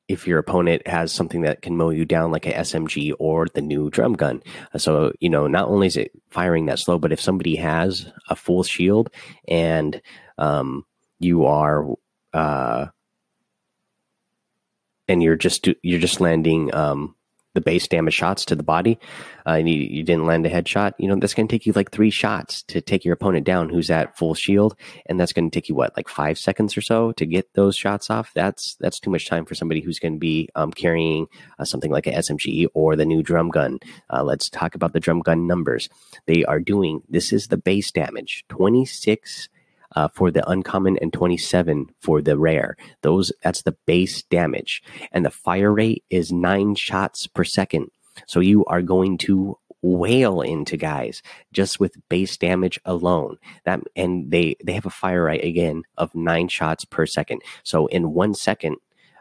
if 0.08 0.26
your 0.26 0.38
opponent 0.38 0.86
has 0.86 1.12
something 1.12 1.42
that 1.42 1.62
can 1.62 1.76
mow 1.76 1.90
you 1.90 2.04
down 2.04 2.30
like 2.30 2.46
a 2.46 2.52
SMG 2.52 3.14
or 3.18 3.46
the 3.54 3.62
new 3.62 3.88
drum 3.88 4.12
gun. 4.12 4.42
So, 4.76 5.12
you 5.18 5.30
know, 5.30 5.46
not 5.46 5.68
only 5.68 5.86
is 5.86 5.96
it 5.96 6.12
firing 6.28 6.66
that 6.66 6.78
slow, 6.78 6.98
but 6.98 7.12
if 7.12 7.20
somebody 7.20 7.56
has 7.56 8.06
a 8.28 8.36
full 8.36 8.62
shield 8.64 9.10
and 9.48 10.02
um, 10.36 10.84
you 11.20 11.46
are 11.46 11.86
uh, 12.34 12.86
and 15.08 15.22
you're 15.22 15.36
just 15.36 15.68
you're 15.82 16.00
just 16.00 16.20
landing 16.20 16.74
um, 16.74 17.14
the 17.54 17.60
base 17.60 17.88
damage 17.88 18.14
shots 18.14 18.44
to 18.44 18.56
the 18.56 18.62
body, 18.62 18.98
uh, 19.46 19.52
and 19.52 19.68
you, 19.68 19.76
you, 19.76 20.02
didn't 20.02 20.26
land 20.26 20.44
a 20.44 20.50
headshot, 20.50 20.92
you 20.98 21.08
know, 21.08 21.16
that's 21.16 21.34
going 21.34 21.48
to 21.48 21.54
take 21.54 21.66
you 21.66 21.72
like 21.72 21.90
three 21.90 22.10
shots 22.10 22.62
to 22.64 22.80
take 22.80 23.04
your 23.04 23.14
opponent 23.14 23.46
down 23.46 23.68
who's 23.68 23.90
at 23.90 24.16
full 24.16 24.34
shield. 24.34 24.76
And 25.06 25.18
that's 25.18 25.32
going 25.32 25.50
to 25.50 25.54
take 25.54 25.68
you 25.68 25.74
what, 25.74 25.96
like 25.96 26.08
five 26.08 26.38
seconds 26.38 26.76
or 26.76 26.80
so 26.80 27.12
to 27.12 27.26
get 27.26 27.54
those 27.54 27.76
shots 27.76 28.10
off. 28.10 28.32
That's, 28.34 28.76
that's 28.80 29.00
too 29.00 29.10
much 29.10 29.28
time 29.28 29.44
for 29.44 29.54
somebody 29.54 29.80
who's 29.80 29.98
going 29.98 30.14
to 30.14 30.18
be 30.20 30.48
um, 30.54 30.72
carrying 30.72 31.26
uh, 31.58 31.64
something 31.64 31.90
like 31.90 32.06
an 32.06 32.14
SMG 32.14 32.66
or 32.74 32.96
the 32.96 33.06
new 33.06 33.22
drum 33.22 33.50
gun. 33.50 33.78
Uh, 34.12 34.22
let's 34.22 34.48
talk 34.48 34.74
about 34.74 34.92
the 34.92 35.00
drum 35.00 35.20
gun 35.20 35.46
numbers. 35.46 35.88
They 36.26 36.44
are 36.44 36.60
doing, 36.60 37.02
this 37.08 37.32
is 37.32 37.48
the 37.48 37.56
base 37.56 37.90
damage 37.90 38.44
26 38.48 39.48
uh, 39.94 40.08
for 40.08 40.30
the 40.30 40.48
uncommon 40.48 40.98
and 40.98 41.12
27 41.12 41.86
for 42.00 42.20
the 42.20 42.38
rare. 42.38 42.76
Those 43.02 43.32
that's 43.42 43.62
the 43.62 43.76
base 43.86 44.22
damage, 44.24 44.82
and 45.12 45.24
the 45.24 45.30
fire 45.30 45.72
rate 45.72 46.04
is 46.10 46.32
nine 46.32 46.74
shots 46.74 47.26
per 47.26 47.44
second. 47.44 47.90
So 48.26 48.40
you 48.40 48.64
are 48.66 48.82
going 48.82 49.18
to 49.18 49.58
wail 49.82 50.40
into 50.40 50.78
guys 50.78 51.22
just 51.52 51.78
with 51.78 51.96
base 52.08 52.36
damage 52.36 52.80
alone. 52.84 53.36
That 53.64 53.80
and 53.94 54.30
they 54.30 54.56
they 54.64 54.72
have 54.72 54.86
a 54.86 54.90
fire 54.90 55.24
rate 55.24 55.44
again 55.44 55.82
of 55.98 56.14
nine 56.14 56.48
shots 56.48 56.84
per 56.84 57.06
second. 57.06 57.42
So 57.62 57.86
in 57.86 58.12
one 58.12 58.34
second, 58.34 58.76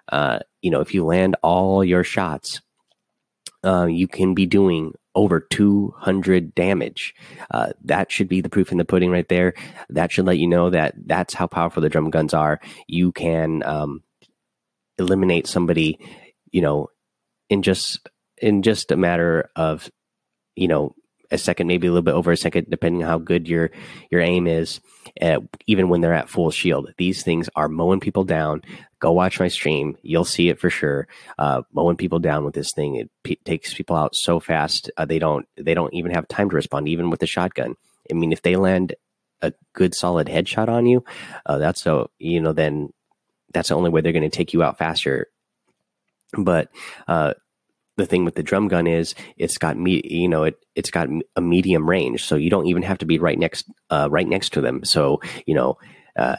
uh, 0.10 0.40
you 0.62 0.72
know, 0.72 0.82
if 0.82 0.94
you 0.94 1.06
land 1.06 1.36
all 1.42 1.84
your 1.84 2.04
shots, 2.04 2.62
uh, 3.64 3.86
you 3.86 4.08
can 4.08 4.34
be 4.34 4.46
doing 4.46 4.94
over 5.16 5.40
200 5.40 6.56
damage. 6.56 7.14
Uh, 7.52 7.74
that 7.84 8.12
should 8.12 8.28
be 8.28 8.42
the 8.42 8.50
proof 8.50 8.72
in 8.72 8.78
the 8.78 8.86
pudding 8.86 9.12
right 9.12 9.28
there. 9.30 9.54
That 9.90 10.12
should 10.12 10.26
let 10.26 10.40
you 10.40 10.48
know 10.48 10.70
that 10.70 10.96
that's 11.06 11.34
how 11.34 11.48
powerful 11.48 11.82
the 11.82 11.90
drum 11.90 12.10
guns 12.10 12.34
are. 12.34 12.60
You 12.88 13.12
can 13.12 13.64
um, 13.64 14.04
eliminate 14.98 15.48
somebody, 15.48 16.00
you 16.52 16.62
know, 16.62 16.90
in 17.50 17.62
just 17.62 18.10
in 18.38 18.62
just 18.62 18.92
a 18.92 18.98
matter 18.98 19.50
of, 19.56 19.90
you 20.56 20.68
know, 20.68 20.96
a 21.32 21.38
second, 21.38 21.68
maybe 21.68 21.88
a 21.88 21.92
little 21.92 22.04
bit 22.04 22.14
over 22.14 22.32
a 22.32 22.38
second, 22.38 22.68
depending 22.70 23.04
on 23.04 23.10
how 23.10 23.18
good 23.18 23.48
your 23.48 23.72
your 24.12 24.22
aim 24.22 24.48
is. 24.48 24.80
Uh, 25.22 25.40
even 25.68 25.90
when 25.90 26.02
they're 26.02 26.14
at 26.14 26.30
full 26.30 26.52
shield, 26.52 26.94
these 26.98 27.24
things 27.24 27.50
are 27.56 27.68
mowing 27.68 28.00
people 28.00 28.24
down. 28.24 28.62
Go 29.04 29.12
watch 29.12 29.38
my 29.38 29.50
stream; 29.50 29.98
you'll 30.02 30.24
see 30.24 30.48
it 30.48 30.62
for 30.62 30.70
sure. 30.70 31.10
Uh, 31.38 31.64
mowing 31.74 31.98
people 31.98 32.20
down 32.20 32.46
with 32.46 32.54
this 32.54 32.72
thing, 32.72 32.96
it 32.96 33.12
p- 33.22 33.38
takes 33.44 33.74
people 33.74 33.98
out 33.98 34.16
so 34.16 34.40
fast. 34.40 34.90
Uh, 34.96 35.04
they 35.04 35.20
don't 35.20 35.46
they 35.58 35.74
don't 35.74 35.94
even 35.94 36.14
have 36.14 36.26
time 36.30 36.50
to 36.50 36.56
respond, 36.56 36.88
even 36.88 37.10
with 37.10 37.20
the 37.20 37.28
shotgun. 37.28 37.76
I 38.10 38.14
mean, 38.14 38.32
if 38.32 38.42
they 38.44 38.56
land 38.56 38.96
a 39.42 39.52
good 39.74 39.94
solid 39.94 40.28
headshot 40.28 40.70
on 40.70 40.86
you, 40.86 41.04
uh, 41.46 41.58
that's 41.58 41.82
so 41.82 42.12
you 42.18 42.40
know 42.40 42.54
then 42.54 42.94
that's 43.54 43.68
the 43.68 43.76
only 43.76 43.90
way 43.90 44.00
they're 44.00 44.14
going 44.14 44.24
to 44.24 44.30
take 44.30 44.54
you 44.54 44.64
out 44.64 44.78
faster. 44.78 45.28
But 46.38 46.70
uh, 47.06 47.34
the 47.98 48.06
thing 48.06 48.24
with 48.24 48.36
the 48.36 48.42
drum 48.42 48.70
gun 48.70 48.88
is 48.88 49.16
it's 49.36 49.58
got 49.58 49.78
me 49.78 50.02
you 50.06 50.30
know 50.30 50.46
it 50.46 50.56
it's 50.76 50.92
got 50.92 51.10
a 51.36 51.42
medium 51.42 51.90
range 51.90 52.24
so 52.24 52.38
you 52.38 52.50
don't 52.50 52.68
even 52.68 52.84
have 52.84 53.00
to 53.00 53.06
be 53.06 53.20
right 53.20 53.38
next 53.38 53.70
uh, 53.90 54.08
right 54.10 54.30
next 54.30 54.54
to 54.54 54.62
them 54.62 54.86
so 54.86 55.20
you 55.46 55.54
know 55.54 55.78
uh, 56.18 56.38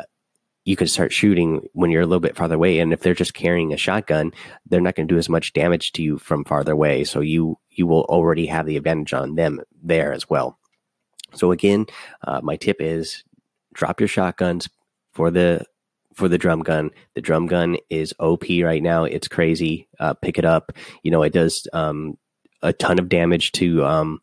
you 0.65 0.77
can 0.77 0.87
start 0.87 1.13
shooting 1.13 1.67
when 1.73 1.91
you're 1.91 2.03
a 2.03 2.07
little 2.07 2.21
bit 2.21 2.37
farther 2.37 2.55
away 2.55 2.79
and 2.79 2.93
if 2.93 3.01
they're 3.01 3.15
just 3.15 3.35
carrying 3.35 3.73
a 3.73 3.77
shotgun 3.77 4.33
they're 4.67 4.81
not 4.81 4.95
going 4.95 5.07
to 5.07 5.15
do 5.15 5.19
as 5.19 5.29
much 5.29 5.53
damage 5.53 5.93
to 5.93 6.03
you 6.03 6.19
from 6.19 6.45
farther 6.45 6.73
away 6.73 7.05
so 7.05 7.21
you 7.21 7.59
you 7.71 7.87
will 7.87 8.05
already 8.05 8.47
have 8.47 8.67
the 8.67 8.77
advantage 8.77 9.13
on 9.13 9.35
them 9.35 9.61
there 9.83 10.13
as 10.13 10.29
well 10.29 10.59
so 11.35 11.53
again 11.53 11.87
uh, 12.27 12.41
my 12.43 12.57
tip 12.57 12.77
is 12.81 13.25
drop 13.75 14.01
your 14.01 14.09
shotguns 14.09 14.69
for 15.13 15.31
the 15.31 15.65
for 16.15 16.29
the 16.29 16.39
drum 16.39 16.63
gun. 16.63 16.91
The 17.15 17.21
drum 17.21 17.47
gun 17.47 17.77
is 17.91 18.15
OP 18.19 18.45
right 18.63 18.83
now. 18.83 19.05
It's 19.05 19.29
crazy. 19.29 19.89
Uh, 19.99 20.15
pick 20.15 20.39
it 20.39 20.45
up. 20.45 20.73
You 21.03 21.11
know, 21.11 21.23
it 21.23 21.33
does 21.33 21.67
um, 21.73 22.17
a 22.63 22.73
ton 22.73 22.99
of 22.99 23.09
damage 23.09 23.53
to 23.53 23.85
um, 23.85 24.21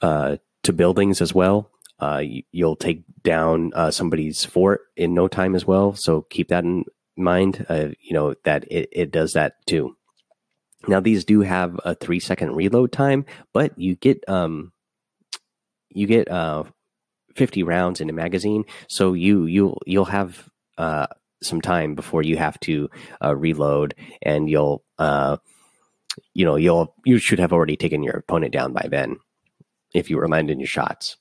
uh, 0.00 0.36
to 0.62 0.72
buildings 0.72 1.20
as 1.20 1.34
well. 1.34 1.70
Uh, 2.02 2.22
you'll 2.50 2.74
take 2.74 3.04
down 3.22 3.70
uh, 3.74 3.92
somebody's 3.92 4.44
fort 4.44 4.80
in 4.96 5.14
no 5.14 5.28
time 5.28 5.54
as 5.54 5.64
well. 5.64 5.94
So 5.94 6.22
keep 6.22 6.48
that 6.48 6.64
in 6.64 6.84
mind. 7.16 7.64
Uh, 7.68 7.90
you 8.00 8.12
know 8.12 8.34
that 8.42 8.64
it, 8.70 8.88
it 8.90 9.10
does 9.12 9.34
that 9.34 9.64
too. 9.66 9.96
Now 10.88 10.98
these 10.98 11.24
do 11.24 11.42
have 11.42 11.78
a 11.84 11.94
three 11.94 12.18
second 12.18 12.56
reload 12.56 12.90
time, 12.90 13.24
but 13.52 13.78
you 13.78 13.94
get 13.94 14.28
um, 14.28 14.72
you 15.90 16.08
get 16.08 16.28
uh, 16.28 16.64
50 17.36 17.62
rounds 17.62 18.00
in 18.00 18.10
a 18.10 18.12
magazine 18.12 18.64
so 18.88 19.12
you 19.12 19.46
you'll 19.46 19.80
you'll 19.86 20.06
have 20.06 20.48
uh, 20.78 21.06
some 21.40 21.60
time 21.60 21.94
before 21.94 22.22
you 22.22 22.36
have 22.36 22.58
to 22.60 22.90
uh, 23.22 23.34
reload 23.34 23.94
and 24.22 24.50
you'll 24.50 24.82
uh, 24.98 25.36
you 26.34 26.44
know 26.44 26.56
you'll 26.56 26.94
you 27.04 27.18
should 27.18 27.38
have 27.38 27.52
already 27.52 27.76
taken 27.76 28.02
your 28.02 28.14
opponent 28.14 28.52
down 28.52 28.72
by 28.72 28.88
then 28.90 29.18
if 29.94 30.10
you 30.10 30.16
were 30.16 30.28
landing 30.28 30.58
your 30.58 30.66
shots 30.66 31.16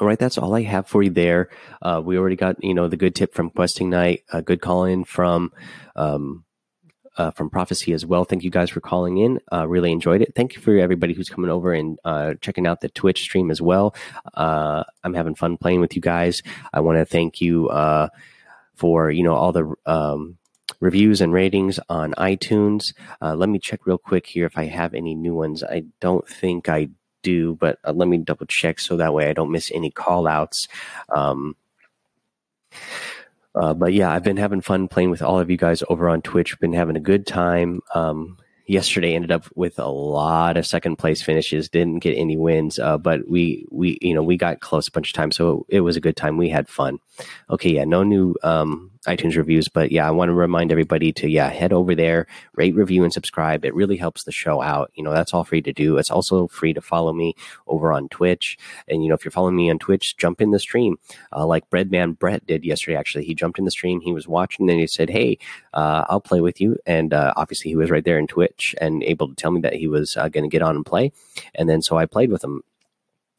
all 0.00 0.06
right 0.06 0.18
that's 0.18 0.38
all 0.38 0.54
i 0.54 0.62
have 0.62 0.86
for 0.86 1.02
you 1.02 1.10
there 1.10 1.48
uh, 1.82 2.00
we 2.04 2.18
already 2.18 2.36
got 2.36 2.62
you 2.62 2.74
know 2.74 2.88
the 2.88 2.96
good 2.96 3.14
tip 3.14 3.34
from 3.34 3.50
Questing 3.50 3.90
Knight 3.90 4.24
a 4.32 4.42
good 4.42 4.60
call 4.60 4.84
in 4.84 5.04
from 5.04 5.52
um, 5.96 6.44
uh, 7.18 7.32
from 7.32 7.50
Prophecy 7.50 7.92
as 7.92 8.06
well. 8.06 8.24
Thank 8.24 8.44
you 8.44 8.50
guys 8.50 8.70
for 8.70 8.80
calling 8.80 9.18
in. 9.18 9.40
Uh, 9.52 9.66
really 9.68 9.90
enjoyed 9.90 10.22
it. 10.22 10.32
Thank 10.34 10.54
you 10.54 10.62
for 10.62 10.78
everybody 10.78 11.12
who's 11.12 11.28
coming 11.28 11.50
over 11.50 11.72
and 11.72 11.98
uh, 12.04 12.34
checking 12.40 12.66
out 12.66 12.80
the 12.80 12.88
Twitch 12.88 13.20
stream 13.20 13.50
as 13.50 13.60
well. 13.60 13.94
Uh, 14.34 14.84
I'm 15.02 15.14
having 15.14 15.34
fun 15.34 15.56
playing 15.56 15.80
with 15.80 15.96
you 15.96 16.00
guys. 16.00 16.42
I 16.72 16.80
want 16.80 16.98
to 16.98 17.04
thank 17.04 17.40
you 17.40 17.68
uh, 17.68 18.08
for 18.76 19.10
you 19.10 19.24
know 19.24 19.34
all 19.34 19.52
the 19.52 19.74
um, 19.84 20.38
reviews 20.80 21.20
and 21.20 21.32
ratings 21.32 21.80
on 21.88 22.14
iTunes. 22.14 22.94
Let 23.20 23.48
me 23.48 23.58
check 23.58 23.84
real 23.84 23.98
quick 23.98 24.26
here 24.26 24.46
if 24.46 24.56
I 24.56 24.66
have 24.66 24.94
any 24.94 25.16
new 25.16 25.34
ones. 25.34 25.64
I 25.64 25.84
don't 26.00 26.26
think 26.26 26.68
I 26.68 26.88
do, 27.22 27.54
but 27.56 27.78
let 27.84 28.08
me 28.08 28.18
double 28.18 28.46
check 28.46 28.80
so 28.80 28.96
that 28.96 29.14
way 29.14 29.28
I 29.28 29.32
don't 29.32 29.50
miss 29.50 29.70
any 29.74 29.90
call 29.90 30.26
outs. 30.26 30.68
Um, 31.14 31.56
uh, 33.54 33.74
but 33.74 33.92
yeah, 33.92 34.10
I've 34.10 34.22
been 34.22 34.36
having 34.36 34.60
fun 34.60 34.88
playing 34.88 35.10
with 35.10 35.22
all 35.22 35.40
of 35.40 35.50
you 35.50 35.56
guys 35.56 35.82
over 35.88 36.08
on 36.08 36.22
Twitch. 36.22 36.58
Been 36.60 36.72
having 36.72 36.96
a 36.96 37.00
good 37.00 37.26
time. 37.26 37.80
Um, 37.94 38.38
yesterday 38.68 39.14
ended 39.14 39.32
up 39.32 39.46
with 39.56 39.78
a 39.78 39.88
lot 39.88 40.56
of 40.56 40.66
second 40.66 40.96
place 40.96 41.22
finishes 41.22 41.68
didn't 41.70 42.00
get 42.00 42.16
any 42.16 42.36
wins 42.36 42.78
uh, 42.78 42.98
but 42.98 43.26
we 43.26 43.66
we 43.70 43.98
you 44.02 44.14
know 44.14 44.22
we 44.22 44.36
got 44.36 44.60
close 44.60 44.86
a 44.86 44.92
bunch 44.92 45.08
of 45.08 45.14
times 45.14 45.36
so 45.36 45.64
it, 45.68 45.78
it 45.78 45.80
was 45.80 45.96
a 45.96 46.00
good 46.00 46.16
time 46.16 46.36
we 46.36 46.50
had 46.50 46.68
fun 46.68 46.98
okay 47.50 47.72
yeah 47.72 47.84
no 47.84 48.02
new 48.04 48.34
um, 48.42 48.90
iTunes 49.08 49.36
reviews. 49.36 49.68
But 49.68 49.92
yeah, 49.92 50.06
I 50.06 50.10
want 50.10 50.28
to 50.28 50.34
remind 50.34 50.70
everybody 50.70 51.12
to 51.14 51.28
yeah 51.28 51.48
head 51.48 51.72
over 51.72 51.94
there, 51.94 52.26
rate, 52.54 52.74
review, 52.74 53.04
and 53.04 53.12
subscribe. 53.12 53.64
It 53.64 53.74
really 53.74 53.96
helps 53.96 54.24
the 54.24 54.32
show 54.32 54.62
out. 54.62 54.90
You 54.94 55.02
know 55.02 55.12
that's 55.12 55.34
all 55.34 55.44
free 55.44 55.62
to 55.62 55.72
do. 55.72 55.96
It's 55.98 56.10
also 56.10 56.46
free 56.48 56.72
to 56.74 56.80
follow 56.80 57.12
me 57.12 57.34
over 57.66 57.92
on 57.92 58.08
Twitch. 58.08 58.58
And 58.86 59.02
you 59.02 59.08
know 59.08 59.14
if 59.14 59.24
you're 59.24 59.32
following 59.32 59.56
me 59.56 59.70
on 59.70 59.78
Twitch, 59.78 60.16
jump 60.16 60.40
in 60.40 60.50
the 60.50 60.58
stream 60.58 60.96
uh, 61.32 61.46
like 61.46 61.68
Breadman 61.70 62.18
Brett 62.18 62.46
did 62.46 62.64
yesterday. 62.64 62.96
Actually, 62.96 63.24
he 63.24 63.34
jumped 63.34 63.58
in 63.58 63.64
the 63.64 63.70
stream. 63.70 64.00
He 64.00 64.12
was 64.12 64.28
watching 64.28 64.68
and 64.70 64.80
he 64.80 64.86
said, 64.86 65.10
"Hey, 65.10 65.38
uh, 65.74 66.04
I'll 66.08 66.20
play 66.20 66.40
with 66.40 66.60
you." 66.60 66.76
And 66.86 67.12
uh, 67.12 67.32
obviously, 67.36 67.70
he 67.70 67.76
was 67.76 67.90
right 67.90 68.04
there 68.04 68.18
in 68.18 68.26
Twitch 68.26 68.74
and 68.80 69.02
able 69.02 69.28
to 69.28 69.34
tell 69.34 69.50
me 69.50 69.60
that 69.62 69.74
he 69.74 69.88
was 69.88 70.16
uh, 70.16 70.28
going 70.28 70.44
to 70.44 70.50
get 70.50 70.62
on 70.62 70.76
and 70.76 70.86
play. 70.86 71.12
And 71.54 71.68
then 71.68 71.82
so 71.82 71.96
I 71.96 72.06
played 72.06 72.30
with 72.30 72.44
him 72.44 72.62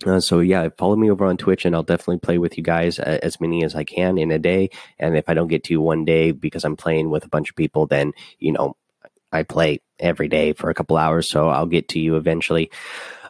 uh, 0.05 0.19
so 0.19 0.39
yeah, 0.39 0.69
follow 0.77 0.95
me 0.95 1.11
over 1.11 1.25
on 1.25 1.37
Twitch, 1.37 1.65
and 1.65 1.75
I'll 1.75 1.83
definitely 1.83 2.19
play 2.19 2.37
with 2.37 2.57
you 2.57 2.63
guys 2.63 2.99
uh, 2.99 3.19
as 3.21 3.41
many 3.41 3.63
as 3.63 3.75
I 3.75 3.83
can 3.83 4.17
in 4.17 4.31
a 4.31 4.39
day. 4.39 4.69
And 4.97 5.17
if 5.17 5.27
I 5.27 5.33
don't 5.33 5.47
get 5.47 5.65
to 5.65 5.73
you 5.73 5.81
one 5.81 6.05
day 6.05 6.31
because 6.31 6.63
I'm 6.63 6.77
playing 6.77 7.09
with 7.09 7.25
a 7.25 7.29
bunch 7.29 7.49
of 7.49 7.55
people, 7.55 7.85
then 7.85 8.13
you 8.39 8.53
know 8.53 8.77
I 9.31 9.43
play 9.43 9.81
every 9.99 10.27
day 10.27 10.53
for 10.53 10.69
a 10.69 10.73
couple 10.73 10.97
hours, 10.97 11.29
so 11.29 11.49
I'll 11.49 11.65
get 11.65 11.89
to 11.89 11.99
you 11.99 12.15
eventually. 12.15 12.71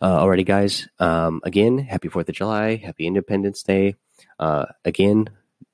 Uh, 0.02 0.20
alrighty, 0.20 0.46
guys. 0.46 0.88
Um, 1.00 1.42
again, 1.44 1.80
happy 1.80 2.08
Fourth 2.08 2.30
of 2.30 2.36
July, 2.36 2.76
happy 2.76 3.08
Independence 3.08 3.64
Day. 3.64 3.96
Uh, 4.38 4.66
again, 4.86 5.30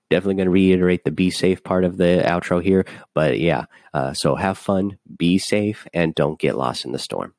definitely 0.10 0.36
going 0.36 0.46
to 0.46 0.52
reiterate 0.52 1.04
the 1.04 1.12
be 1.12 1.30
safe 1.30 1.64
part 1.64 1.84
of 1.84 1.98
the 1.98 2.24
outro 2.26 2.64
here, 2.64 2.86
but 3.14 3.40
yeah. 3.40 3.66
Uh, 3.94 4.14
so 4.14 4.36
have 4.36 4.58
fun, 4.58 4.98
be 5.18 5.38
safe, 5.38 5.88
and 5.94 6.16
don't 6.16 6.40
get 6.40 6.58
lost 6.58 6.86
in 6.86 6.92
the 6.92 7.00
storm. 7.00 7.34